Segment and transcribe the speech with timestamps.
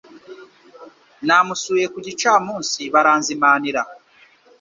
[1.25, 3.81] Namusuye ku gicamunsi baranzimanira